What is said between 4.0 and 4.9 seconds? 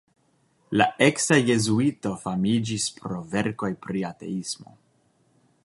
ateismo.